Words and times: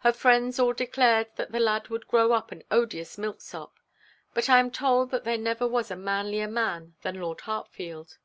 Her 0.00 0.12
friends 0.12 0.58
all 0.58 0.74
declared 0.74 1.28
that 1.36 1.50
the 1.50 1.58
lad 1.58 1.88
would 1.88 2.06
grow 2.06 2.32
up 2.32 2.52
an 2.52 2.62
odious 2.70 3.16
milksop; 3.16 3.72
but 4.34 4.50
I 4.50 4.58
am 4.58 4.70
told 4.70 5.10
that 5.12 5.24
there 5.24 5.38
never 5.38 5.66
was 5.66 5.90
a 5.90 5.96
manlier 5.96 6.46
man 6.46 6.94
than 7.00 7.22
Lord 7.22 7.40
Hartfield. 7.40 8.18